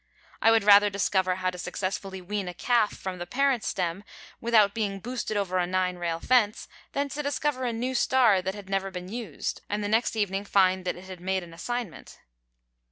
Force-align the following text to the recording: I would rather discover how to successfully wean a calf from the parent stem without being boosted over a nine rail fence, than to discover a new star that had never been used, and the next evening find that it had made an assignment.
I 0.41 0.49
would 0.49 0.63
rather 0.63 0.89
discover 0.89 1.35
how 1.35 1.51
to 1.51 1.59
successfully 1.59 2.21
wean 2.23 2.47
a 2.47 2.55
calf 2.55 2.93
from 2.97 3.19
the 3.19 3.27
parent 3.27 3.63
stem 3.63 4.03
without 4.39 4.73
being 4.73 4.97
boosted 4.99 5.37
over 5.37 5.59
a 5.59 5.67
nine 5.67 5.97
rail 5.99 6.19
fence, 6.19 6.67
than 6.93 7.07
to 7.09 7.21
discover 7.21 7.65
a 7.65 7.71
new 7.71 7.93
star 7.93 8.41
that 8.41 8.55
had 8.55 8.67
never 8.67 8.89
been 8.89 9.09
used, 9.09 9.61
and 9.69 9.83
the 9.83 9.87
next 9.87 10.15
evening 10.15 10.43
find 10.43 10.85
that 10.85 10.95
it 10.95 11.05
had 11.05 11.19
made 11.21 11.43
an 11.43 11.53
assignment. 11.53 12.17